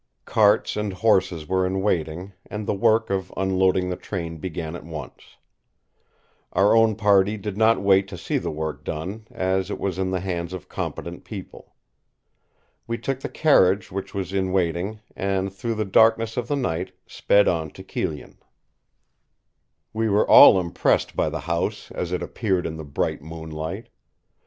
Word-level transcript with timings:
Carts 0.25 0.75
and 0.75 0.93
horses 0.93 1.47
were 1.47 1.63
in 1.63 1.79
waiting, 1.79 2.33
and 2.49 2.65
the 2.65 2.73
work 2.73 3.11
of 3.11 3.31
unloading 3.37 3.91
the 3.91 3.95
train 3.95 4.37
began 4.39 4.75
at 4.75 4.83
once. 4.83 5.37
Our 6.53 6.75
own 6.75 6.95
party 6.95 7.37
did 7.37 7.55
not 7.55 7.83
wait 7.83 8.07
to 8.07 8.17
see 8.17 8.39
the 8.39 8.49
work 8.49 8.83
done, 8.83 9.27
as 9.29 9.69
it 9.69 9.79
was 9.79 9.99
in 9.99 10.09
the 10.09 10.19
hands 10.21 10.53
of 10.53 10.67
competent 10.67 11.23
people. 11.23 11.75
We 12.87 12.97
took 12.97 13.19
the 13.19 13.29
carriage 13.29 13.91
which 13.91 14.11
was 14.15 14.33
in 14.33 14.51
waiting, 14.51 15.01
and 15.15 15.53
through 15.53 15.75
the 15.75 15.85
darkness 15.85 16.35
of 16.35 16.47
the 16.47 16.55
night 16.55 16.93
sped 17.05 17.47
on 17.47 17.69
to 17.69 17.83
Kyllion. 17.83 18.39
We 19.93 20.09
were 20.09 20.27
all 20.27 20.59
impressed 20.59 21.15
by 21.15 21.29
the 21.29 21.41
house 21.41 21.91
as 21.91 22.11
it 22.11 22.23
appeared 22.23 22.65
in 22.65 22.75
the 22.77 22.83
bright 22.83 23.21
moonlight. 23.21 23.89